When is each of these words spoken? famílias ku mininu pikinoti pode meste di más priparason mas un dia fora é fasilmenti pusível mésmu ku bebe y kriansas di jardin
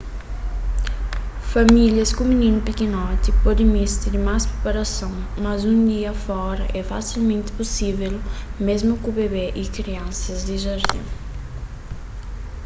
famílias 1.53 2.09
ku 2.17 2.23
mininu 2.29 2.59
pikinoti 2.67 3.29
pode 3.43 3.63
meste 3.75 4.05
di 4.13 4.19
más 4.27 4.43
priparason 4.51 5.13
mas 5.43 5.59
un 5.73 5.79
dia 5.91 6.11
fora 6.25 6.63
é 6.79 6.81
fasilmenti 6.91 7.51
pusível 7.57 8.13
mésmu 8.67 8.93
ku 9.03 9.09
bebe 9.17 9.45
y 9.63 9.63
kriansas 9.75 10.39
di 10.47 10.55
jardin 10.65 11.05